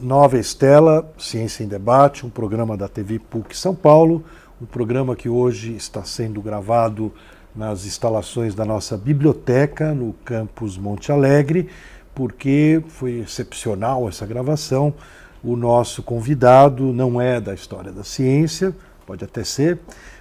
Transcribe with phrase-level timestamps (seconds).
[0.00, 4.24] Nova Estela, Ciência em Debate, um programa da TV PUC São Paulo,
[4.62, 7.12] um programa que hoje está sendo gravado
[7.52, 11.68] nas instalações da nossa biblioteca no campus Monte Alegre,
[12.14, 14.94] porque foi excepcional essa gravação.
[15.42, 18.72] O nosso convidado não é da história da ciência,
[19.04, 19.80] pode até ser,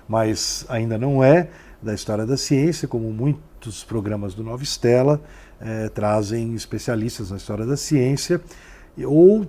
[0.10, 1.50] mas ainda não é
[1.84, 5.22] da história da ciência, como muitos programas do Nova Estela
[5.62, 8.42] eh, trazem especialistas na história da ciência,
[9.06, 9.46] ou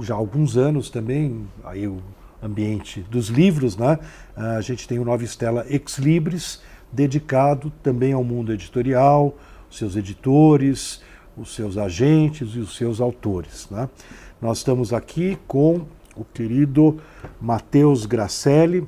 [0.00, 2.02] já há alguns anos também, aí o
[2.42, 3.98] ambiente dos livros, né?
[4.36, 6.60] A gente tem o Nova Estela Ex Libris,
[6.92, 9.36] dedicado também ao mundo editorial,
[9.70, 11.02] seus editores,
[11.36, 13.68] os seus agentes e os seus autores.
[13.70, 13.88] Né?
[14.40, 15.86] Nós estamos aqui com
[16.16, 17.00] o querido
[17.40, 18.86] Matheus Gracelli,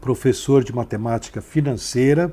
[0.00, 2.32] professor de matemática financeira,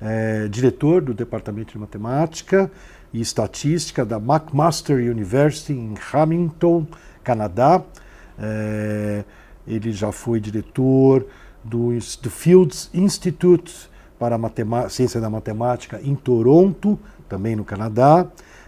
[0.00, 2.70] é, diretor do Departamento de Matemática
[3.12, 6.86] e Estatística da McMaster University em Hamilton,
[7.22, 7.82] Canadá.
[8.38, 9.24] É,
[9.66, 11.26] ele já foi diretor
[11.62, 18.26] do, do Fields Institute para a Ciência da Matemática em Toronto, também no Canadá.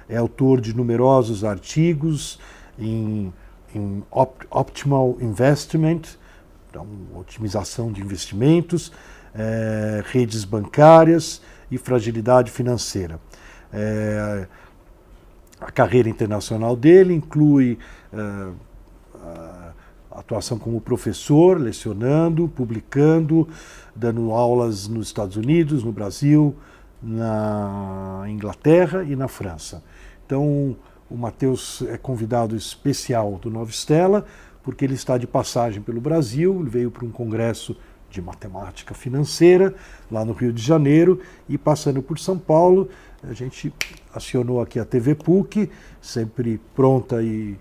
[0.08, 2.38] É autor de numerosos artigos
[2.78, 3.32] em,
[3.74, 6.02] em opt, Optimal Investment,
[6.70, 8.92] então, otimização de investimentos,
[9.34, 13.20] é, redes bancárias e fragilidade financeira.
[13.72, 14.46] É,
[15.60, 17.78] a carreira internacional dele inclui
[18.12, 18.54] uh,
[20.10, 23.48] atuação como professor, lecionando, publicando,
[23.94, 26.54] dando aulas nos Estados Unidos, no Brasil,
[27.02, 29.82] na Inglaterra e na França.
[30.26, 30.76] Então,
[31.10, 34.24] o Matheus é convidado especial do Nova Estela,
[34.62, 37.76] porque ele está de passagem pelo Brasil, ele veio para um congresso
[38.08, 39.74] de matemática financeira
[40.10, 42.88] lá no Rio de Janeiro e passando por São Paulo,
[43.22, 43.72] a gente
[44.14, 47.56] acionou aqui a TV PUC, sempre pronta e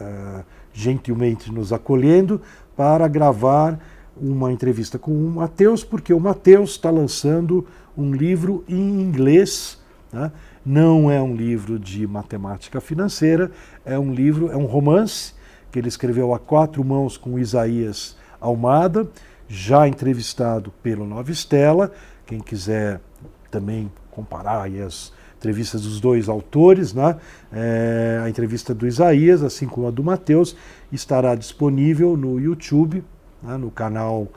[0.00, 2.40] uh, gentilmente nos acolhendo,
[2.76, 3.78] para gravar
[4.16, 7.66] uma entrevista com o Matheus, porque o Matheus está lançando
[7.96, 9.78] um livro em inglês.
[10.12, 10.30] Né?
[10.64, 13.50] Não é um livro de matemática financeira,
[13.84, 15.34] é um livro, é um romance
[15.70, 19.08] que ele escreveu a quatro mãos com Isaías Almada,
[19.48, 21.92] já entrevistado pelo Nova Estela.
[22.24, 23.00] Quem quiser
[23.50, 27.16] também comparar as entrevistas dos dois autores, né?
[27.52, 30.56] É, a entrevista do Isaías, assim como a do Mateus,
[30.90, 33.04] estará disponível no YouTube,
[33.42, 33.56] né?
[33.56, 34.28] no canal,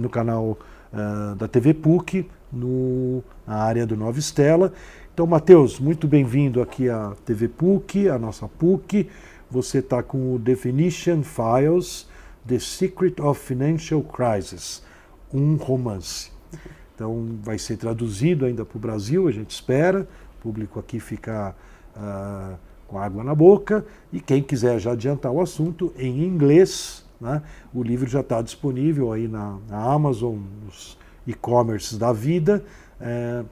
[0.00, 0.58] no canal
[0.92, 4.72] uh, da TV PUC, no, na área do Nova Estela.
[5.12, 9.08] Então, Mateus, muito bem-vindo aqui à TV PUC, a nossa PUC.
[9.50, 12.06] Você está com o Definition Files,
[12.46, 14.82] The Secret of Financial Crisis,
[15.32, 16.30] um romance.
[16.98, 20.00] Então, vai ser traduzido ainda para o Brasil, a gente espera.
[20.36, 21.54] O público aqui fica
[21.96, 23.86] uh, com água na boca.
[24.12, 27.40] E quem quiser já adiantar o assunto, em inglês, né,
[27.72, 32.64] o livro já está disponível aí na, na Amazon, nos e-commerces da vida.
[33.00, 33.44] É,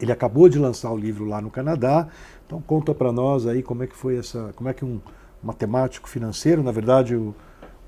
[0.00, 2.08] ele acabou de lançar o livro lá no Canadá.
[2.44, 5.00] Então conta para nós aí como é que foi essa, como é que um
[5.40, 7.32] matemático financeiro, na verdade o,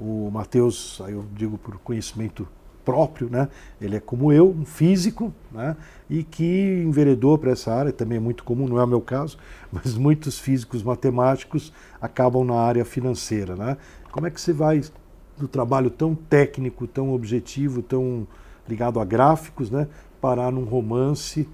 [0.01, 2.47] o Matheus, aí eu digo por conhecimento
[2.85, 3.49] próprio, né?
[3.81, 5.77] Ele é como eu, um físico, né?
[6.09, 9.39] E que enveredou para essa área, também é muito comum, não é o meu caso,
[9.73, 13.77] mas muitos físicos matemáticos acabam na área financeira, né?
[14.11, 14.83] Como é que você vai
[15.39, 18.27] do trabalho tão técnico, tão objetivo, tão
[18.69, 19.89] ligado a gráficos, né?
[20.21, 21.49] Parar num romance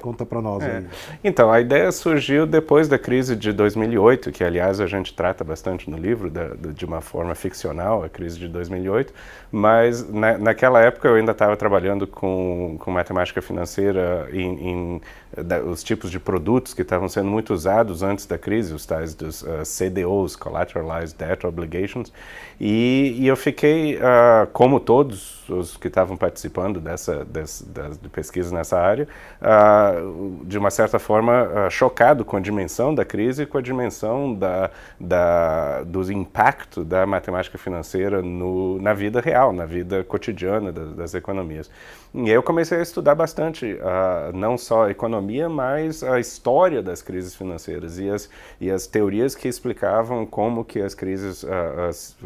[0.00, 0.78] Conta para nós é.
[0.78, 0.86] aí.
[1.22, 5.90] Então, a ideia surgiu depois da crise de 2008, que aliás a gente trata bastante
[5.90, 9.12] no livro, da, de uma forma ficcional, a crise de 2008,
[9.50, 15.00] mas na, naquela época eu ainda estava trabalhando com, com matemática financeira em, em
[15.36, 19.14] da, os tipos de produtos que estavam sendo muito usados antes da crise, os tais
[19.14, 22.12] dos uh, CDOs, Collateralized Debt Obligations,
[22.60, 27.64] e, e eu fiquei, uh, como todos os que estavam participando dessa, dessa,
[28.00, 29.06] de pesquisa nessa área,
[29.40, 29.87] uh,
[30.44, 34.70] de uma certa forma chocado com a dimensão da crise e com a dimensão da,
[34.98, 41.14] da, do impacto da matemática financeira no, na vida real, na vida cotidiana das, das
[41.14, 41.70] economias.
[42.14, 43.78] E eu comecei a estudar bastante,
[44.32, 48.30] não só a economia, mas a história das crises financeiras e as,
[48.60, 51.48] e as teorias que explicavam como que as crises, uh,
[51.88, 52.16] as,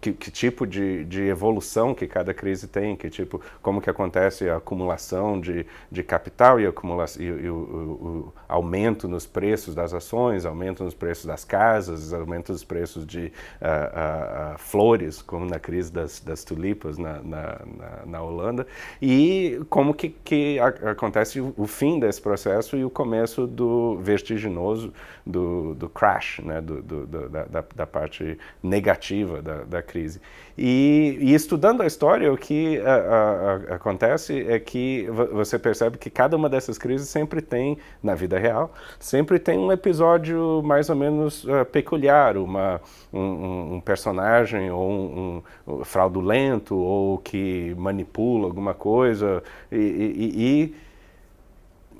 [0.00, 4.48] que, que, tipo de, de, evolução que cada crise tem, que tipo, como que acontece
[4.48, 9.74] a acumulação de, de capital e, acumulação, e, e o, o, o, aumento nos preços
[9.74, 15.46] das ações, aumento nos preços das casas, aumento nos preços de uh, uh, flores, como
[15.46, 18.66] na crise das, das tulipas na, na, na, na, Holanda,
[19.00, 24.92] e como que, que a, acontece o, fim desse processo e o começo do vertiginoso
[25.24, 30.20] do, do crash, né, do, do, da, da, da, parte negativa da, da crise.
[30.58, 35.98] E, e, estudando a história, o que a, a, a, acontece é que você percebe
[35.98, 40.90] que cada uma dessas crises sempre tem, na vida real, sempre tem um episódio mais
[40.90, 42.80] ou menos uh, peculiar, uma,
[43.12, 49.42] um, um, personagem ou um, um, fraudulento ou que manipula alguma coisa.
[49.70, 50.74] e, e,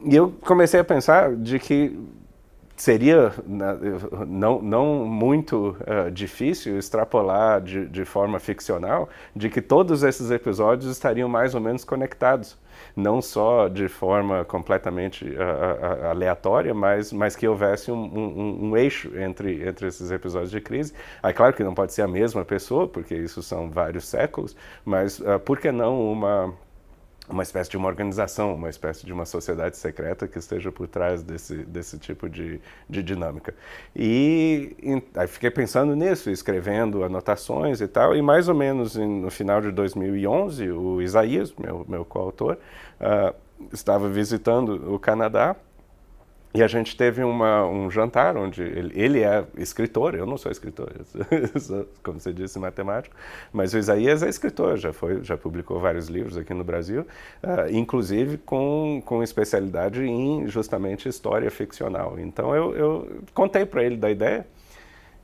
[0.04, 1.98] e eu comecei a pensar de que
[2.76, 3.78] seria né,
[4.26, 10.90] não, não muito uh, difícil extrapolar de, de, forma ficcional de que todos esses episódios
[10.90, 12.58] estariam mais ou menos conectados.
[12.94, 19.18] Não só de forma completamente uh, aleatória, mas, mas que houvesse um, um, um, eixo
[19.18, 20.92] entre, entre esses episódios de crise.
[21.22, 25.18] Aí, claro que não pode ser a mesma pessoa, porque isso são vários séculos, mas
[25.20, 26.54] uh, por que não uma
[27.28, 31.22] uma espécie de uma organização, uma espécie de uma sociedade secreta que esteja por trás
[31.22, 33.54] desse, desse tipo de, de dinâmica.
[33.94, 39.20] E, e aí fiquei pensando nisso, escrevendo anotações e tal, e mais ou menos em,
[39.20, 42.56] no final de 2011, o Isaías, meu, meu coautor,
[43.00, 43.34] uh,
[43.72, 45.56] estava visitando o Canadá
[46.56, 50.50] e a gente teve uma, um jantar onde ele, ele, é escritor, eu não sou
[50.50, 50.90] escritor,
[51.60, 53.14] sou, como você disse, matemático,
[53.52, 57.02] mas o Isaías é escritor, já, foi, já publicou vários livros aqui no Brasil,
[57.42, 62.18] uh, inclusive com, com especialidade em justamente história ficcional.
[62.18, 64.46] Então eu, eu contei para ele da ideia,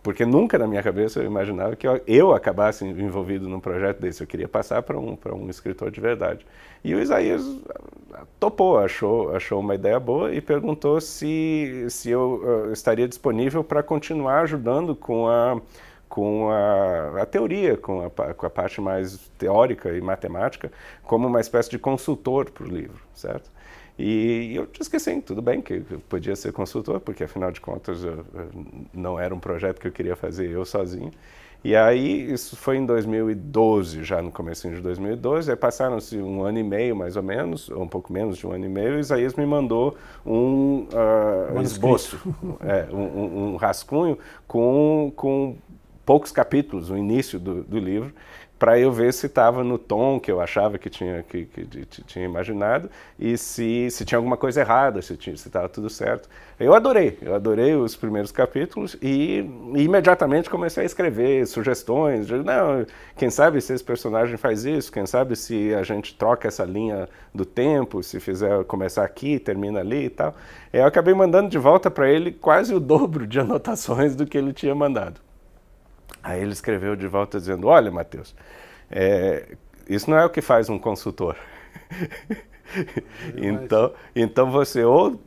[0.03, 4.23] porque nunca na minha cabeça eu imaginava que eu, eu acabasse envolvido num projeto desse.
[4.23, 6.45] Eu queria passar para um, um escritor de verdade.
[6.83, 7.43] E o Isaías
[8.13, 13.63] ah, topou, achou, achou uma ideia boa e perguntou se, se eu uh, estaria disponível
[13.63, 15.61] para continuar ajudando com a,
[16.13, 20.71] com a, a teoria, com a, com a parte mais teórica e matemática,
[21.05, 23.51] como uma espécie de consultor para o livro, certo?
[23.99, 27.63] E eu disse que sim, tudo bem, que eu podia ser consultor, porque afinal de
[27.63, 28.51] contas eu, eu
[28.93, 31.11] não era um projeto que eu queria fazer eu sozinho.
[31.65, 36.59] E aí, isso foi em 2012, já no começo de 2012, aí passaram-se um ano
[36.59, 39.01] e meio, mais ou menos, ou um pouco menos de um ano e meio, e
[39.01, 42.19] Isaías me mandou um uh, esboço,
[42.61, 45.57] é, um, um, rascunho com, com
[46.05, 48.13] poucos capítulos, o início do, do livro,
[48.63, 52.05] para eu ver se estava no tom que eu achava que tinha, que, que, que,
[52.05, 52.89] tinha imaginado
[53.19, 56.29] e se, se tinha alguma coisa errada, se estava tudo certo.
[56.61, 59.45] Eu adorei, eu adorei os primeiros capítulos e,
[59.75, 62.29] e imediatamente comecei a escrever sugestões.
[62.29, 66.47] De, não, quem sabe se esse personagem faz isso, quem sabe se a gente troca
[66.47, 70.37] essa linha do tempo, se fizer começar aqui, termina ali e tal.
[70.73, 74.53] Eu acabei mandando de volta para ele quase o dobro de anotações do que ele
[74.53, 75.21] tinha mandado.
[76.23, 78.35] Aí ele escreveu de volta dizendo: Olha, Mateus,
[78.91, 79.57] é,
[79.89, 81.37] isso não é o que faz um consultor.
[83.37, 85.21] então, então você ou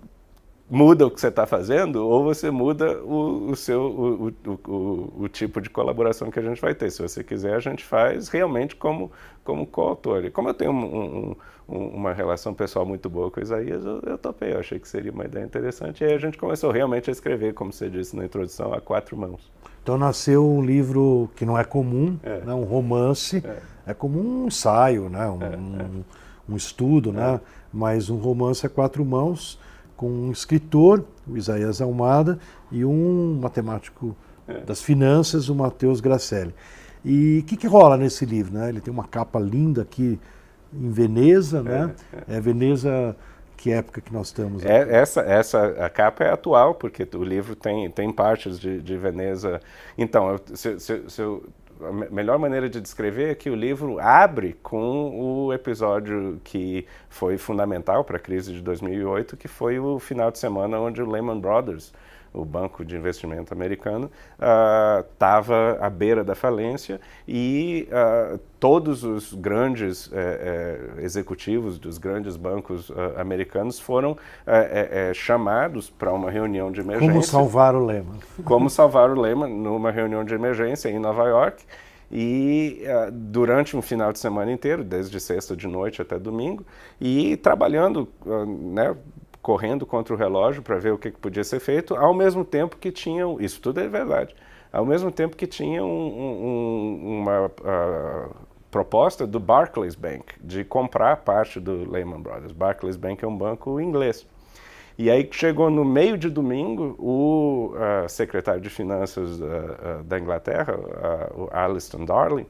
[0.70, 5.28] muda o que você está fazendo ou você muda o, o seu o, o, o,
[5.30, 6.90] tipo de colaboração que a gente vai ter.
[6.92, 9.12] Se você quiser, a gente faz realmente como
[9.44, 10.26] como coautor.
[10.26, 11.36] E como eu tenho um,
[11.70, 14.54] um, uma relação pessoal muito boa com o Isaías, eu, eu topei.
[14.54, 16.04] Eu achei que seria uma ideia interessante.
[16.04, 19.16] E aí a gente começou realmente a escrever, como você disse na introdução, a quatro
[19.16, 19.52] mãos.
[19.86, 22.40] Então nasceu um livro que não é comum, é.
[22.40, 23.92] Né, um romance, é.
[23.92, 23.94] é.
[23.94, 25.56] como um ensaio, né, um, é.
[25.56, 26.04] um,
[26.50, 27.40] um estudo, né, é.
[27.72, 29.60] mas um romance a quatro mãos
[29.96, 32.40] com um escritor, o Isaías Almada,
[32.72, 34.18] e um matemático
[34.48, 34.62] é.
[34.62, 36.56] das finanças, o Matheus Gracelli.
[37.06, 38.56] E o que, que rola nesse livro?
[38.56, 38.70] Né?
[38.70, 40.20] Ele tem uma capa linda aqui
[40.74, 41.94] em Veneza, né?
[42.28, 43.16] É, Veneza
[43.58, 44.64] que época que nós estamos?
[44.64, 48.98] É, essa, essa a capa é atual, porque o livro tem, tem partes de, de
[48.98, 49.62] Veneza.
[49.98, 51.44] Então, se, se, se eu,
[51.82, 57.38] a melhor maneira de descrever é que o livro abre com o episódio que foi
[57.38, 61.40] fundamental para a crise de 2008, que foi o final de semana onde o Lehman
[61.40, 61.94] Brothers
[62.36, 64.12] o banco de investimento americano,
[65.12, 72.00] estava uh, à beira da falência e uh, todos os grandes eh, eh, executivos dos
[72.00, 77.12] grandes bancos uh, americanos foram eh, chamados para uma reunião de emergência.
[77.12, 78.20] Como salvar o Lehman.
[78.44, 81.64] Como salvar o Lehman numa reunião de emergência em Nova York.
[82.12, 86.66] E uh, durante um final de semana inteiro, desde sexta de noite até domingo,
[87.00, 88.96] e trabalhando uh, né,
[89.46, 92.78] correndo contra o relógio para ver o que, que, podia ser feito, ao mesmo tempo
[92.78, 94.36] que tinham, isso tudo é verdade,
[94.74, 98.36] ao mesmo tempo que tinham um, um, uma uh,
[98.72, 102.54] proposta do Barclays Bank de comprar parte do Lehman Brothers.
[102.54, 104.26] Barclays Bank é um banco inglês.
[104.98, 110.76] E aí chegou no meio de domingo o uh, secretário de Finanças uh, da Inglaterra,
[111.36, 112.48] o Alistair Darling,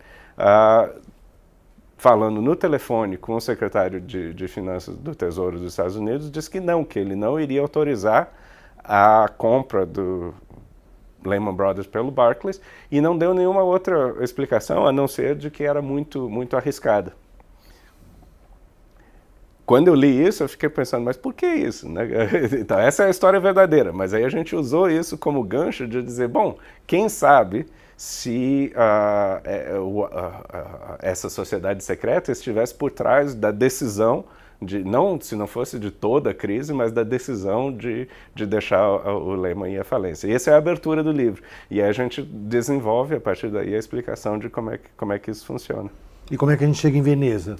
[1.98, 6.50] falando no telefone com o secretário de, de, Finanças do Tesouro dos Estados Unidos, disse
[6.50, 8.32] que não, que ele não iria autorizar
[8.84, 10.34] a compra do
[11.25, 12.62] Lehman Brothers pelo Barclays
[12.92, 17.14] e não deu nenhuma outra explicação a não ser de que era muito muito arriscada.
[19.65, 21.89] Quando eu li isso, eu fiquei pensando, mas por que isso?
[21.89, 22.07] Né?
[22.60, 26.01] Então, essa é a história verdadeira, mas aí a gente usou isso como gancho de
[26.01, 27.65] dizer, bom, quem sabe
[27.98, 30.10] se uh,
[31.00, 34.25] essa sociedade secreta estivesse por trás da decisão
[34.62, 38.88] de não se não fosse de toda a crise, mas da decisão de, de deixar
[38.89, 40.27] o, o Lehman ir à falência.
[40.27, 41.43] E essa é a abertura do livro.
[41.69, 45.13] E aí a gente desenvolve a partir daí a explicação de como é que, como
[45.13, 45.89] é que isso funciona.
[46.31, 47.55] E como é que a gente chega em Veneza?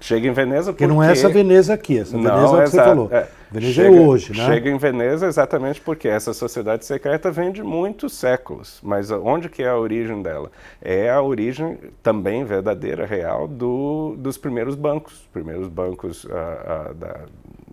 [0.00, 0.84] Chega em Veneza porque...
[0.84, 3.08] porque não é essa Veneza aqui, essa Veneza não, é o que você falou.
[3.10, 4.46] É, Veneza é chega, é hoje, né?
[4.46, 8.80] Chega em Veneza exatamente porque essa sociedade secreta vem de muitos séculos.
[8.82, 10.50] Mas onde que é a origem dela?
[10.82, 15.14] É a origem também verdadeira, real, do, dos primeiros bancos.
[15.14, 17.20] Os primeiros bancos uh, uh, da,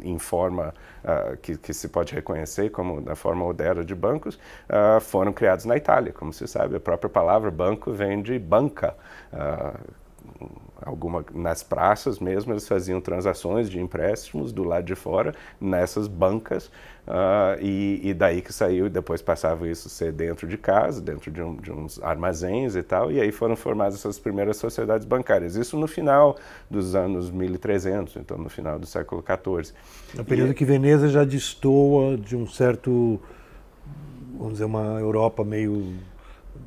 [0.04, 0.74] em forma
[1.04, 4.40] uh, que, que, se pode reconhecer como da forma moderna de bancos,
[5.02, 6.14] foram criados na Itália.
[6.14, 8.96] Como se sabe, a própria palavra banco vem de banca,
[11.02, 16.68] alguma nas praças mesmo eles faziam transações de empréstimos do lado de fora nessas bancas
[17.08, 21.42] uh, e, e, daí que saiu depois passava isso ser dentro de casa dentro de,
[21.42, 25.56] um, de, uns armazéns e tal e aí foram formadas essas primeiras sociedades bancárias.
[25.56, 26.38] Isso no final
[26.70, 29.74] dos anos 1300 então no final do século 14
[30.14, 33.20] no período e, que Veneza já destoa de um certo
[34.38, 35.96] vamos dizer uma Europa meio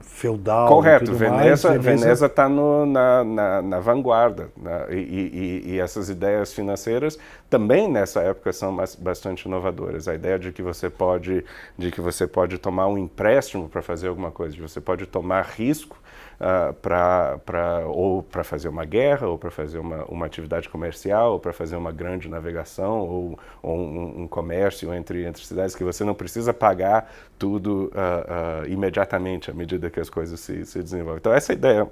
[0.07, 0.69] feudal.
[0.69, 4.87] Correto, Veneza Veneza está na, na, na, vanguarda né?
[4.91, 7.19] e, e, e, essas ideias financeiras
[7.51, 10.07] também nessa época são bastante inovadoras.
[10.07, 11.45] A ideia de que você pode
[11.77, 15.43] de que você pode tomar um empréstimo para fazer alguma coisa, de você pode tomar
[15.57, 15.97] risco
[16.41, 21.33] uh, ah, para ou para fazer uma guerra, ou para fazer uma, uma atividade comercial,
[21.33, 25.85] ou para fazer uma grande navegação, ou, ou um, um, comércio entre, entre cidades, que
[25.85, 30.83] você não precisa pagar tudo uh, uh, imediatamente à medida que as coisas se, se
[30.83, 31.19] desenvolvem.
[31.19, 31.89] Então, essa ideia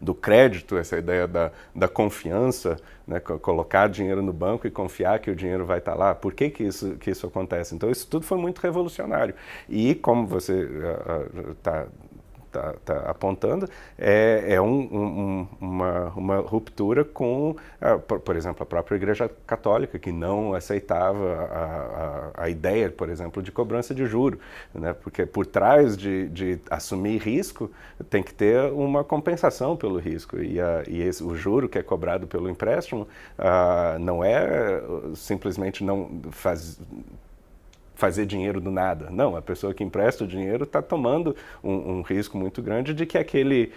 [0.00, 2.76] do crédito, essa ideia da, da confiança,
[3.06, 6.14] né, colocar dinheiro no banco e confiar que o dinheiro vai estar lá.
[6.14, 7.74] Por que, que, isso, que isso acontece?
[7.74, 9.34] Então, isso tudo foi muito revolucionário.
[9.68, 10.68] E, como você
[11.52, 11.88] está uh,
[12.56, 17.56] está tá apontando é, é um, um, uma, uma ruptura com,
[18.24, 23.42] por, exemplo, a própria Igreja Católica, que não aceitava a, a, a ideia, por exemplo,
[23.42, 24.38] de cobrança de juro,
[24.74, 24.92] né?
[24.92, 27.70] porque por trás de, de assumir risco
[28.10, 30.58] tem que ter uma compensação pelo risco, e,
[30.88, 33.06] e esse, o juro que é cobrado pelo empréstimo
[33.38, 34.82] ah, não é
[35.14, 36.78] simplesmente não faz
[37.96, 39.08] fazer dinheiro do nada.
[39.10, 41.34] Não, a pessoa que empresta o dinheiro está tomando
[41.64, 43.72] um, um, risco muito grande de que aquele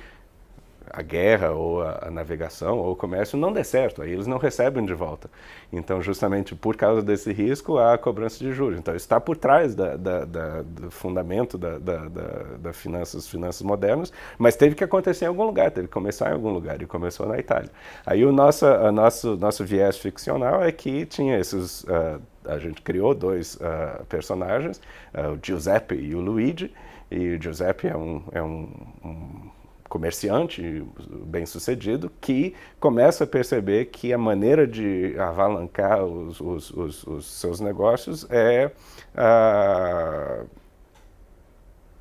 [0.90, 4.38] a guerra ou a, a, navegação ou o comércio não dê certo, aí eles não
[4.38, 5.30] recebem de volta.
[5.72, 8.80] Então, justamente por causa desse risco, há a cobrança de juros.
[8.80, 14.56] Então, está por trás da, da, da, do fundamento da, da, finanças, finanças modernas, mas
[14.56, 17.38] teve que acontecer em algum lugar, teve que começar em algum lugar, e começou na
[17.38, 17.70] Itália.
[18.06, 21.84] Aí o nosso, a nosso, nosso viés ficcional é que tinha esses...
[21.84, 24.82] Uh, a gente criou dois uh, personagens,
[25.14, 26.74] uh, o Giuseppe e o Luigi.
[27.12, 28.70] E o Giuseppe é um, é um,
[29.04, 29.50] um
[29.90, 30.86] comerciante
[31.26, 37.26] bem sucedido que começa a perceber que a maneira de avalancar os, os, os, os
[37.26, 38.72] seus negócios é
[39.16, 40.48] uh,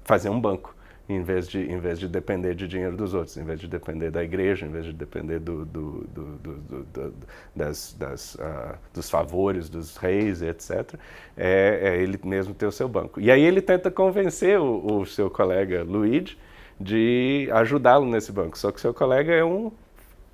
[0.05, 0.77] fazer um banco
[1.09, 4.11] em vez de em vez de depender de dinheiro dos outros, em vez de depender
[4.11, 7.15] da igreja, em vez de depender do, do, do, do
[7.57, 10.95] das, das uh, dos favores dos reis, etc.
[11.35, 13.19] É, é, ele mesmo ter o seu banco.
[13.19, 16.37] E aí ele tenta convencer o, o seu colega Luigi
[16.81, 18.59] de ajudá-lo nesse banco.
[18.59, 19.73] Só que seu colega é um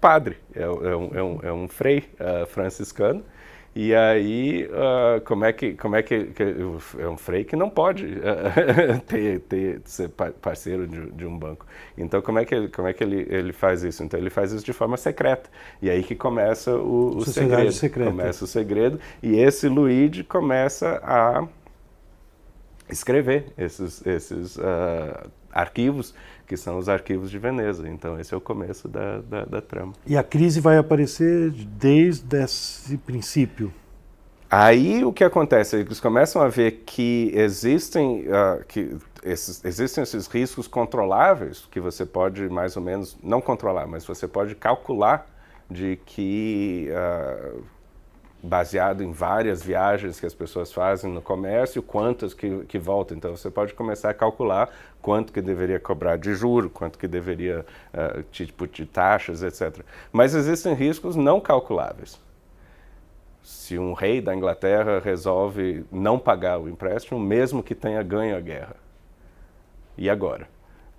[0.00, 3.24] padre, é, é um, é um, é um frei uh, franciscano
[3.76, 6.42] e aí, uh, como é que, como é que, que,
[7.00, 11.66] é um frei que não pode uh, ter, ter, ser parceiro de, de, um banco.
[11.98, 14.04] Então, como é que, ele, como é que ele, ele faz isso?
[14.04, 15.50] Então, ele faz isso de forma secreta.
[15.82, 17.72] E aí que começa o, o segredo.
[17.72, 18.10] Secreta.
[18.10, 19.00] Começa o segredo.
[19.20, 21.44] E esse Luigi começa a
[22.88, 26.14] escrever esses, esses uh, arquivos
[26.46, 27.88] que são os arquivos de Veneza.
[27.88, 29.92] Então, esse é o começo da, da, da trama.
[30.06, 33.72] E a crise vai aparecer desde esse princípio?
[34.50, 35.76] Aí o que acontece?
[35.76, 42.06] Eles começam a ver que existem, uh, que esses, existem esses riscos controláveis que você
[42.06, 45.26] pode mais ou menos, não controlar, mas você pode calcular
[45.68, 47.64] de que, uh,
[48.44, 53.16] baseado em várias viagens que as pessoas fazem no comércio, quantas que, que voltam.
[53.16, 54.70] Então você pode começar a calcular
[55.00, 59.80] quanto que deveria cobrar de juro, quanto que deveria, uh, tipo de taxas, etc.
[60.12, 62.22] Mas existem riscos não calculáveis
[63.44, 68.40] se um rei da Inglaterra resolve não pagar o empréstimo, mesmo que tenha ganho a
[68.40, 68.76] guerra.
[69.98, 70.48] E agora?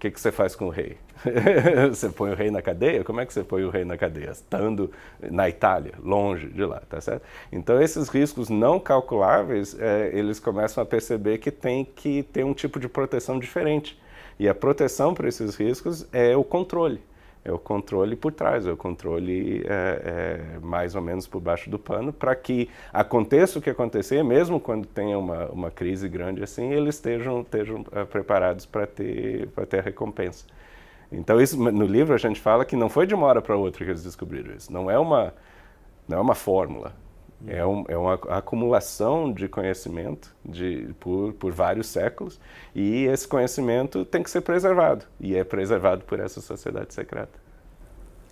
[0.05, 0.97] Que, que você faz com o rei?
[1.89, 3.03] você põe o rei na cadeia?
[3.03, 4.29] Como é que você põe o rei na cadeia?
[4.29, 4.91] Estando
[5.31, 7.23] na Itália, longe de lá, tá certo?
[7.51, 12.53] Então, esses riscos não calculáveis, é, eles começam a perceber que tem que ter um
[12.53, 13.99] tipo de proteção diferente.
[14.37, 17.01] E a proteção para esses riscos é o controle
[17.45, 21.69] é o controle por trás, é o controle é, é, mais ou menos por baixo
[21.69, 26.43] do pano, para que aconteça o que acontecer, mesmo quando tenha uma, uma crise grande
[26.43, 30.47] assim, eles estejam, estejam é, preparados para ter, ter a recompensa.
[31.11, 33.85] Então, isso, no livro a gente fala que não foi de uma hora para outra
[33.85, 35.31] que eles descobriram isso, não é uma,
[36.07, 36.93] não é uma fórmula,
[37.47, 42.39] é, um, é, uma acumulação de conhecimento de, por, por vários séculos
[42.73, 47.39] e esse conhecimento tem que ser preservado e é preservado por essa sociedade secreta.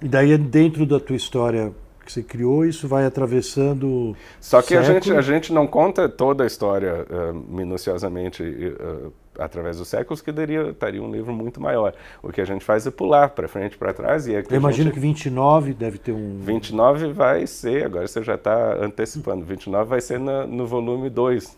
[0.01, 1.73] E daí dentro da tua história
[2.05, 4.15] que você criou, isso vai atravessando.
[4.39, 9.77] Só que a gente, a gente não conta toda a história uh, minuciosamente uh, através
[9.77, 11.93] dos séculos, que daria, estaria um livro muito maior.
[12.21, 14.27] O que a gente faz é pular para frente para trás.
[14.27, 14.93] E é Eu imagino gente...
[14.93, 16.39] que 29 deve ter um.
[16.39, 21.57] 29 vai ser, agora você já está antecipando, 29 vai ser na, no volume 2.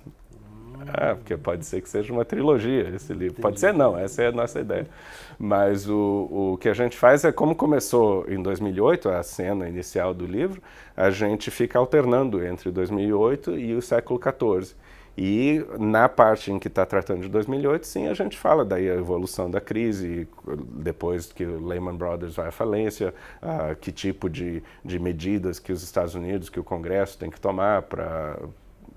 [0.88, 3.42] Ah, porque pode ser que seja uma trilogia esse livro.
[3.42, 4.88] Pode ser não, essa é a nossa ideia.
[5.38, 10.14] Mas o, o que a gente faz é, como começou em 2008, a cena inicial
[10.14, 10.62] do livro,
[10.96, 14.76] a gente fica alternando entre 2008 e o século XIV.
[15.18, 18.96] E na parte em que está tratando de 2008, sim, a gente fala daí a
[18.96, 20.28] evolução da crise,
[20.74, 25.72] depois que o Lehman Brothers vai à falência, uh, que tipo de, de medidas que
[25.72, 28.38] os Estados Unidos, que o Congresso tem que tomar para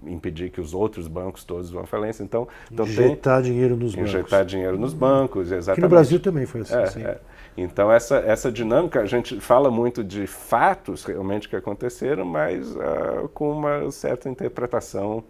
[0.06, 2.22] impedir que os outros bancos todos vão à falência.
[2.22, 4.10] Então, então injetar tem, dinheiro nos bancos.
[4.10, 5.70] Injetar dinheiro nos bancos, exatamente.
[5.70, 7.02] Aqui no Brasil também foi assim.
[7.02, 7.20] É, é.
[7.56, 13.28] Então, essa, essa dinâmica, a gente fala muito de fatos realmente que aconteceram, mas uh,
[13.34, 15.25] com uma certa interpretação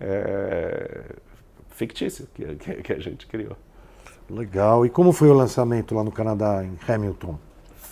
[0.00, 1.16] é,
[1.70, 3.56] fictícia que, que, que a gente criou.
[4.28, 4.86] Legal.
[4.86, 7.38] E como foi o lançamento lá no Canadá, em Hamilton?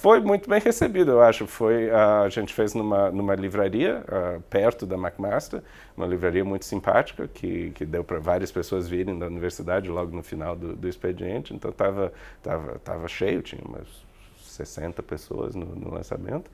[0.00, 1.46] Foi muito bem recebido, eu acho.
[1.46, 5.62] Foi a gente fez numa numa livraria uh, perto da McMaster,
[5.94, 10.22] uma livraria muito simpática que que deu para várias pessoas virem da universidade logo no
[10.22, 11.52] final do, do expediente.
[11.52, 13.86] Então estava tava tava cheio, tinha umas
[14.42, 16.50] 60 pessoas no, no lançamento.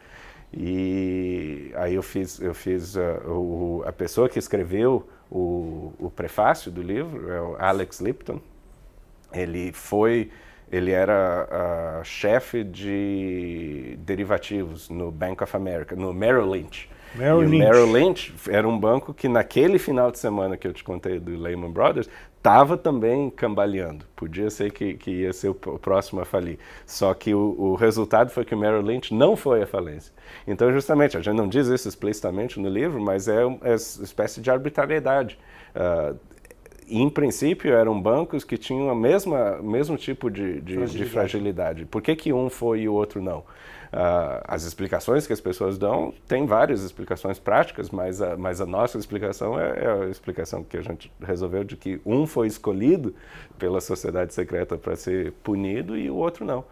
[0.53, 6.71] E aí eu fiz eu fiz uh, o, a pessoa que escreveu o, o prefácio
[6.71, 8.41] do livro é o Alex Lipton.
[9.33, 10.31] Ele foi
[10.71, 16.89] ele era chefe de derivativos no Bank of America, no Merrill Lynch.
[17.15, 17.59] Merrill e Lynch.
[17.59, 21.37] Merrill Lynch era um banco que naquele final de semana que eu te contei do
[21.37, 22.09] Lehman Brothers,
[22.47, 24.05] estava também cambaleando.
[24.15, 26.61] Podia ser que, que ia ser o, próximo a falir.
[26.87, 30.15] Só que o, o, resultado foi que o Merrill Lynch não foi à falência.
[30.47, 34.41] Então, justamente, a gente não diz isso explicitamente no livro, mas é, é uma espécie
[34.41, 35.37] de arbitrariedade.
[35.75, 36.17] Uh,
[36.89, 40.97] em princípio, eram bancos que tinham o mesmo tipo de, de, fragilidade.
[40.97, 41.85] de, fragilidade.
[41.87, 43.39] Por que, que um foi e o outro não?
[43.39, 48.67] Uh, as explicações que as pessoas dão, tem várias explicações práticas, mas a, mas a
[48.67, 53.15] nossa explicação é, é, a explicação que a gente resolveu de que um foi escolhido
[53.59, 56.65] pela sociedade secreta para ser punido e o outro não.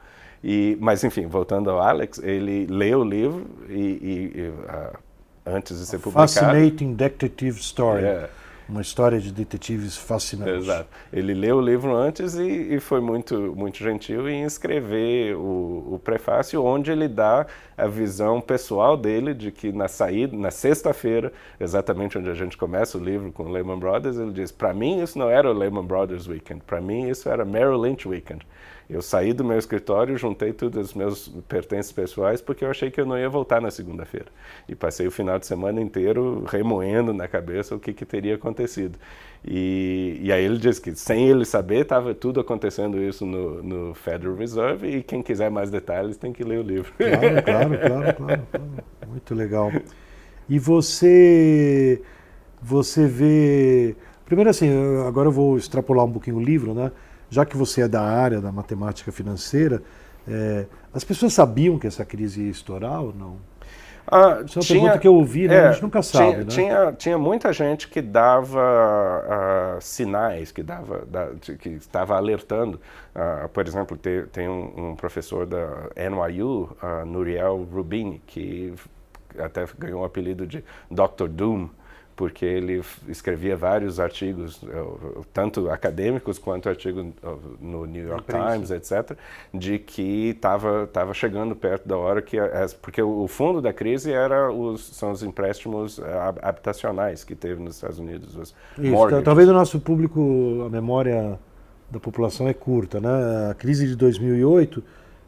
[0.42, 4.98] E, mas, enfim, voltando ao Alex, ele leu o livro e, e, e uh,
[5.46, 6.31] antes de ser publicado...
[6.31, 8.03] Fascinating Detective Story.
[8.03, 8.29] Yeah
[8.68, 10.50] uma história de detetives fascinante.
[10.50, 10.88] Exato.
[11.12, 16.00] Ele leu o livro antes e, e foi muito, muito gentil em escrever o, o,
[16.03, 17.46] prefácio, onde ele dá
[17.77, 22.96] a visão pessoal dele de que na saída, na sexta-feira, exatamente onde a gente começa
[22.96, 25.85] o livro com o Lehman Brothers, ele diz: para mim isso não era o Lehman
[25.85, 28.46] Brothers Weekend, para mim isso era Merrill Lynch Weekend.
[28.88, 33.00] Eu saí do meu escritório, juntei todos os meus pertences pessoais porque eu achei que
[33.00, 34.27] eu não ia voltar na segunda-feira.
[34.68, 38.54] E passei o final de semana inteiro remoendo na cabeça o que, que teria acontecido.
[39.47, 43.95] E, e aí ele diz que sem ele saber estava tudo acontecendo isso no, no,
[43.95, 46.90] Federal Reserve e quem quiser mais detalhes tem que ler o livro.
[46.97, 48.85] Claro, claro, claro, claro, claro.
[49.07, 49.71] Muito legal.
[50.49, 52.01] E você,
[52.62, 53.95] você vê...
[54.25, 54.71] Primeiro assim,
[55.07, 56.90] agora eu vou extrapolar um pouquinho o livro, né?
[57.35, 59.83] já que você é da área da matemática financeira,
[60.27, 63.37] é, as pessoas sabiam que essa crise ia estourar ou não?
[64.07, 65.55] Ah, Isso é uma tinha, pergunta que eu ouvi, né?
[65.55, 66.31] É, a gente nunca sabe.
[66.31, 66.45] Tinha, né?
[66.47, 72.81] tinha, tinha, muita gente que dava uh, sinais, que, dava, da, que estava alertando.
[73.14, 78.75] Uh, por exemplo, tem, tem um, um, professor da NYU, uh, Nuriel Rubini, que
[79.38, 81.29] até ganhou o apelido de Dr.
[81.29, 81.68] Doom
[82.16, 87.29] porque ele escrevia vários artigos, eh, tanto acadêmicos quanto artigos eh,
[87.61, 89.16] no New York Times, etc.,
[89.53, 92.37] de que estava tava chegando perto da hora que
[92.81, 97.77] porque o fundo da crise era os são os empréstimos eh, habitacionais que teve nos
[97.77, 101.38] Estados Unidos, os Isso, talvez o nosso público a memória
[101.90, 103.51] da população é curta, né?
[103.51, 104.83] A crise de 2008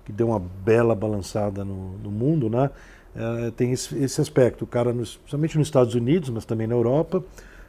[0.05, 2.71] que deu uma bela balançada no, no mundo, né?
[3.16, 4.64] É, tem esse, esse, aspecto.
[4.64, 7.24] O cara, nos, principalmente nos Estados Unidos, mas também na Europa,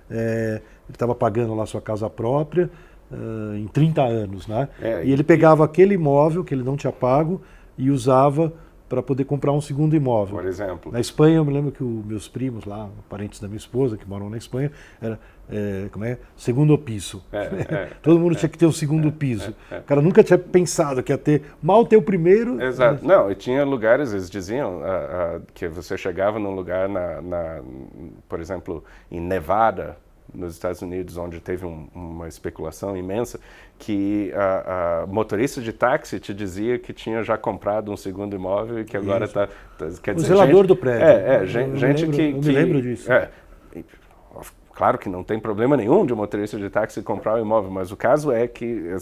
[0.09, 2.69] é, ele estava pagando lá sua casa própria
[3.11, 4.47] uh, em 30 anos.
[4.47, 4.67] Né?
[4.81, 7.41] É, e ele pegava aquele imóvel que ele não tinha pago
[7.77, 8.53] e usava
[8.87, 10.35] para poder comprar um segundo imóvel.
[10.35, 10.91] Por exemplo.
[10.91, 14.07] Na Espanha, eu me lembro que os meus primos lá, parentes da minha esposa, que
[14.07, 14.71] moram na Espanha,
[15.01, 15.19] era,
[15.49, 16.17] é, como é?
[16.35, 17.23] Segundo piso.
[17.31, 19.53] É, é, Todo mundo tinha que ter o um segundo é, piso.
[19.69, 19.79] É, é.
[19.79, 22.61] O cara nunca tinha pensado que ia ter, mal ter o primeiro.
[22.61, 23.05] Exato.
[23.05, 27.61] Não, e tinha lugares, eles diziam, uh, uh, que você chegava num lugar, na, na,
[28.29, 29.97] por exemplo, em Nevada,
[30.33, 33.39] nos Estados Unidos, onde teve um, uma especulação imensa,
[33.77, 38.79] que a, a, motorista de táxi te dizia que tinha já comprado um segundo imóvel
[38.79, 39.47] e que agora está...
[39.77, 41.07] Tá, dizer, o zelador gente, do prédio.
[41.07, 42.21] É, é gente, gente lembro, que...
[42.23, 43.11] Eu me lembro disso.
[43.11, 43.29] É,
[44.73, 47.91] claro que não tem problema nenhum de um motorista de táxi comprar um imóvel, mas
[47.91, 48.95] o caso é que...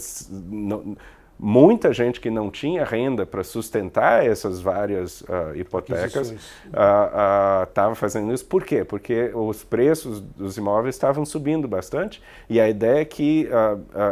[1.38, 6.34] Muita gente que não tinha renda para sustentar essas várias uh, hipotecas
[6.66, 8.44] estava uh, uh, fazendo isso.
[8.46, 8.84] Por quê?
[8.84, 13.48] Porque os preços dos imóveis estavam subindo bastante e a ideia é que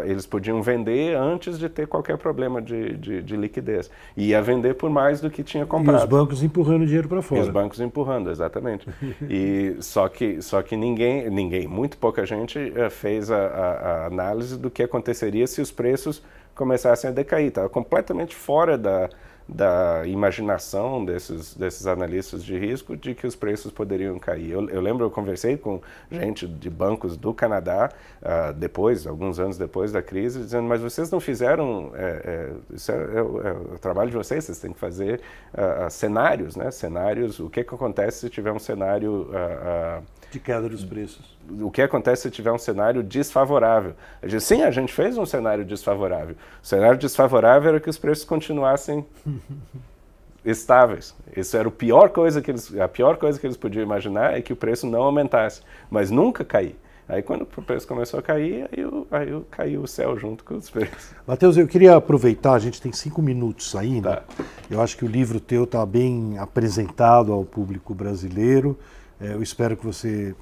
[0.04, 3.90] eles podiam vender antes de ter qualquer problema de, de, de, liquidez.
[4.16, 6.00] E ia vender por mais do que tinha comprado.
[6.00, 7.40] E os bancos empurrando dinheiro para fora.
[7.40, 8.86] E os bancos empurrando, exatamente.
[9.28, 14.06] e só que, só que ninguém, ninguém, muito pouca gente eh, fez a, a, a
[14.06, 16.22] análise do que aconteceria se os preços
[16.54, 17.48] começassem a decair.
[17.48, 19.08] Estava completamente fora da,
[19.48, 24.52] da imaginação desses, desses analistas de risco de que os preços poderiam cair.
[24.52, 27.90] Eu, eu lembro, eu conversei com gente de bancos do Canadá,
[28.22, 32.90] uh, depois, alguns anos depois da crise, dizendo, mas vocês não fizeram, é, é, isso
[32.90, 33.40] é, é, o,
[33.74, 35.20] é, trabalho de vocês, vocês têm que fazer
[35.52, 36.70] uh, cenários, né?
[36.70, 39.28] Cenários, o que, que acontece se tiver um cenário...
[39.30, 40.02] Uh,
[40.34, 41.36] de queda dos preços.
[41.60, 43.94] O que acontece se tiver um cenário desfavorável?
[44.40, 46.34] sim, a gente fez um cenário desfavorável.
[46.62, 49.06] O cenário desfavorável era que os preços continuassem
[50.44, 51.14] estáveis.
[51.36, 54.42] Isso era a pior coisa que eles, a pior coisa que eles podiam imaginar é
[54.42, 56.76] que o preço não aumentasse, mas nunca cair.
[57.08, 60.68] Aí quando o preço começou a cair, aí, aí caiu o céu junto com os
[60.68, 61.10] preços.
[61.26, 64.16] Matheus, eu queria aproveitar, a gente tem cinco minutos ainda.
[64.16, 64.44] Tá.
[64.70, 68.76] Eu acho que o livro teu está bem apresentado ao público brasileiro.
[69.20, 70.34] É, eu espero que você,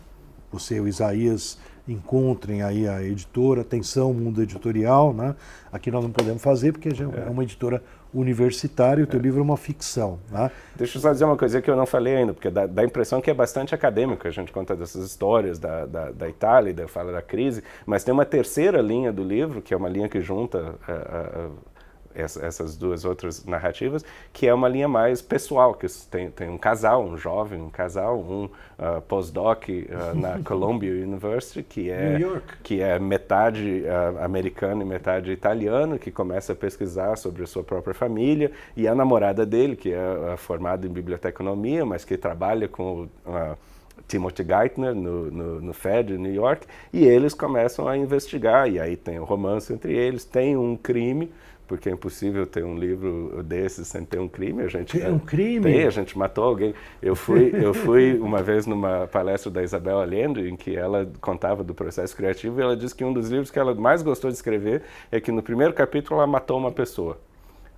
[0.51, 5.35] você e o Isaías encontrem aí a editora, atenção, mundo editorial, né?
[5.73, 7.83] Aqui nós não podemos fazer porque já é, é uma editora
[8.15, 9.23] universitária o teu é.
[9.23, 10.19] livro é uma ficção.
[10.31, 10.51] Né?
[10.77, 12.85] Deixa eu só dizer uma coisa que eu não falei ainda, porque dá, dá a
[12.85, 16.87] impressão que é bastante acadêmico, a gente conta dessas histórias da, da, da Itália, da
[16.87, 20.21] fala da crise, mas tem uma terceira linha do livro, que é uma linha que
[20.21, 20.75] junta...
[20.89, 21.72] Uh,
[22.15, 27.05] essas duas outras narrativas, que é uma linha mais pessoal, que tem, tem um casal,
[27.05, 32.19] um jovem, um casal, um uh, postdoc uh, na Columbia University, que é,
[32.63, 37.63] que é metade uh, americano e metade italiano, que começa a pesquisar sobre a sua
[37.63, 43.09] própria família, e a namorada dele, que é formada em biblioteconomia, mas que trabalha com...
[44.09, 48.79] Timothy Geithner no, no, no Fed, em New York, e eles começam a investigar, e
[48.79, 51.31] aí tem o um romance entre eles, tem um crime,
[51.73, 54.63] porque é impossível ter um livro desses sem ter um crime.
[54.63, 55.63] A gente tem um crime?
[55.63, 56.75] Tem, a gente matou alguém.
[57.01, 61.65] Eu fui, eu fui uma vez numa palestra da Isabel Allende, em que ela contava
[61.65, 64.37] do processo criativo, e ela disse que um dos livros que ela mais gostou de
[64.37, 67.19] escrever é que no primeiro capítulo ela matou uma pessoa.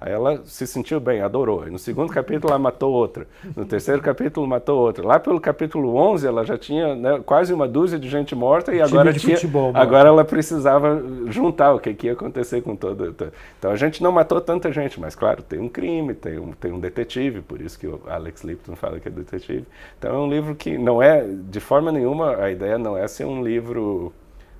[0.04, 1.66] Aí ela se sentiu bem, adorou.
[1.66, 3.26] E no segundo capítulo ela matou outra.
[3.56, 5.06] No terceiro capítulo matou outra.
[5.06, 8.82] Lá pelo capítulo 11 ela já tinha né, quase uma dúzia de gente morta e
[8.82, 13.16] agora tinha, futebol, agora ela precisava juntar o que, que ia acontecer com todo.
[13.58, 16.70] Então a gente não matou tanta gente, mas claro, tem um crime, tem um, tem
[16.70, 19.64] um detetive, por isso que o Alex Lipton fala que é detetive.
[19.98, 23.24] Então é um livro que não é, de forma nenhuma, a ideia não é ser
[23.24, 24.12] um livro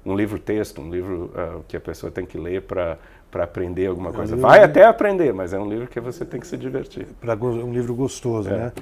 [0.07, 2.98] um livro texto, um livro uh, que a pessoa tem que ler para
[3.35, 4.37] para aprender alguma coisa.
[4.37, 7.05] É um Vai até aprender, mas é um livro que você tem que se divertir.
[7.20, 8.57] Pra, um livro gostoso, é.
[8.57, 8.73] né?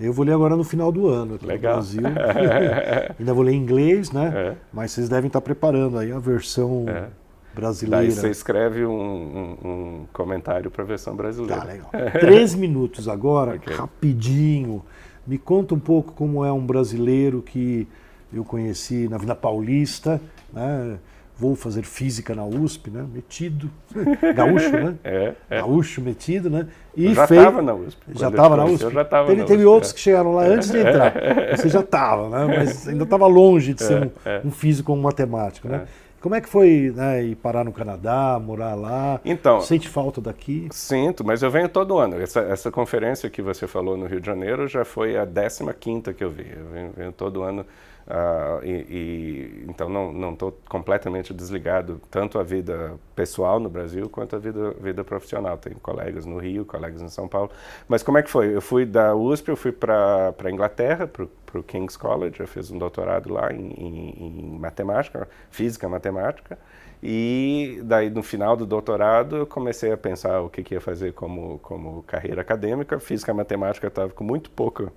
[0.00, 1.76] Eu vou ler agora no final do ano aqui Legal.
[1.76, 2.02] no Brasil.
[3.16, 4.32] Ainda vou ler em inglês, né?
[4.34, 4.54] É.
[4.72, 7.06] Mas vocês devem estar preparando aí a versão é.
[7.54, 8.04] brasileira.
[8.04, 11.60] Daí você escreve um, um, um comentário para a versão brasileira.
[11.60, 11.90] Tá, legal.
[12.18, 13.76] Três minutos agora, okay.
[13.76, 14.82] rapidinho.
[15.24, 17.86] Me conta um pouco como é um brasileiro que
[18.32, 20.20] eu conheci na Vila Paulista,
[20.52, 20.98] né?
[21.40, 23.02] Vou fazer física na USP, né?
[23.10, 23.70] Metido,
[24.36, 24.94] gaúcho, né?
[25.02, 25.56] É, é.
[25.56, 26.68] Gaúcho metido, né?
[26.94, 28.02] E já estava na USP.
[28.14, 28.84] Já estava na USP?
[28.84, 29.94] Eu já teve, na teve USP, outros é.
[29.94, 31.14] que chegaram lá antes de entrar.
[31.56, 32.58] Você já estava, né?
[32.58, 35.86] Mas ainda estava longe de ser É, um, um físico ou um matemático, né?
[36.20, 39.18] Como é que foi né, ir parar no Canadá, morar lá?
[39.24, 40.68] Então, Sente falta daqui?
[40.70, 42.20] Sinto, mas eu venho todo ano.
[42.20, 46.22] Essa, essa conferência que você falou no Rio de Janeiro já foi a 15ª que
[46.22, 46.46] eu vi.
[46.54, 47.64] Eu venho, venho todo ano
[48.10, 54.36] uh, e, e, então não estou completamente desligado tanto a vida pessoal no Brasil quanto
[54.36, 55.56] a vida, vida profissional.
[55.56, 57.50] Tenho colegas no Rio, colegas em São Paulo.
[57.88, 58.54] Mas como é que foi?
[58.54, 62.70] Eu fui da USP, eu fui para a Inglaterra, para o King's College, eu fiz
[62.70, 66.58] um doutorado lá em, em, em matemática, física matemática.
[67.02, 71.14] E daí, no final do doutorado, eu comecei a pensar o que, que ia fazer
[71.14, 73.00] como, como carreira acadêmica.
[73.00, 74.92] Física matemática estava com muito pouca,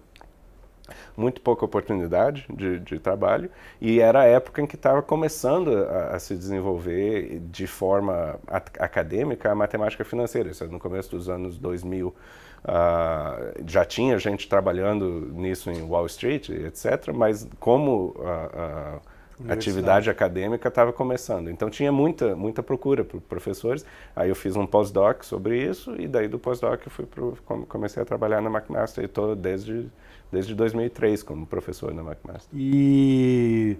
[1.15, 3.49] muito pouca oportunidade de, de trabalho.
[3.79, 8.39] E era a época em que estava começando a, a, se desenvolver de forma
[8.79, 10.49] acadêmica a matemática financeira.
[10.49, 12.07] Isso é no começo dos anos 2000.
[12.07, 12.13] Uh,
[13.67, 18.99] já tinha gente trabalhando nisso em Wall Street, etc., mas como a,
[19.49, 21.49] a atividade acadêmica estava começando.
[21.49, 23.85] Então tinha muita, muita procura por professores.
[24.15, 28.01] Aí eu fiz um pós-doc sobre isso e daí do pós-doc eu fui pro, comecei
[28.01, 29.89] a trabalhar na McMaster e estou desde,
[30.33, 32.49] desde 2003 como professor na McMaster.
[32.51, 33.77] E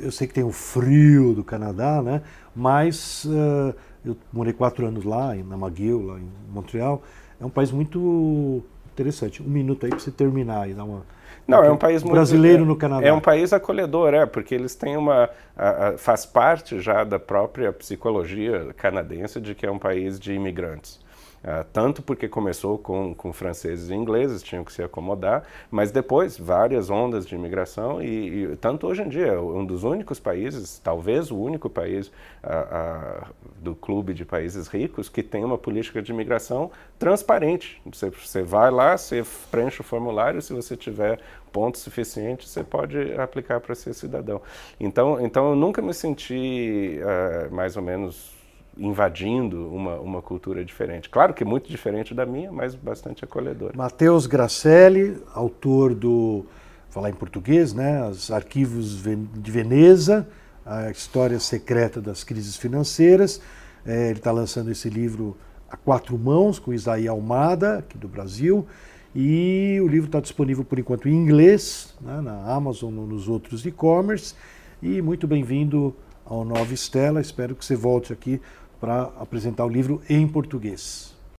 [0.00, 2.22] eu sei que tem o frio do Canadá, né?
[2.54, 3.74] Mas uh,
[4.04, 7.02] eu morei quatro anos lá, na McGill, lá em Montreal.
[7.40, 9.42] É um país muito interessante.
[9.42, 11.02] Um minuto aí para você terminar e dar uma.
[11.46, 13.06] Não, é um país muito, brasileiro no Canadá.
[13.06, 17.18] É um país acolhedor, é, porque eles têm uma a, a, faz parte já da
[17.18, 21.00] própria psicologia canadense de que é um país de imigrantes.
[21.42, 26.36] Uh, tanto porque começou com, com franceses e ingleses, tinham que se acomodar, mas depois
[26.36, 31.30] várias ondas de imigração e, e tanto hoje em dia um dos únicos países, talvez
[31.30, 33.26] o único país uh, uh,
[33.58, 37.80] do clube de países ricos que tem uma política de imigração transparente.
[37.86, 43.14] Você, você vai lá, você preenche o formulário, se você tiver pontos suficientes, você pode
[43.14, 44.42] aplicar para ser cidadão.
[44.78, 47.00] Então, então eu nunca me senti
[47.50, 48.39] mais ou menos
[48.80, 51.10] invadindo uma, uma cultura diferente.
[51.10, 53.74] Claro que muito diferente da minha, mas bastante acolhedora.
[53.76, 56.46] Matheus Gracelli, autor do,
[56.88, 60.26] falar em português, né, Os Arquivos de Veneza,
[60.64, 63.42] a história secreta das crises financeiras.
[63.84, 65.36] É, ele está lançando esse livro
[65.70, 68.66] a quatro mãos, com Isaí Almada, aqui do Brasil.
[69.14, 73.66] E o livro está disponível por enquanto em inglês, né, na Amazon ou nos outros
[73.66, 74.34] e-commerce.
[74.82, 77.20] E muito bem-vindo ao Nova Estela.
[77.20, 78.40] Espero que você volte aqui
[78.80, 81.09] para apresentar o livro em português.